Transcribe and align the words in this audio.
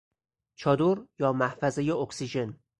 چادر 0.55 1.05
یا 1.19 1.33
محفظهی 1.33 1.91
اکسیژن 1.91 2.57